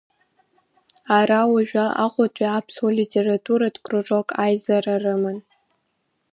Ара 1.17 1.39
уажәы 1.51 1.85
Аҟәатәи 2.03 2.47
аԥсуа 2.57 2.95
литературатә 2.99 3.79
кружок 3.85 4.27
аизара 4.43 4.95
рыман. 5.03 5.37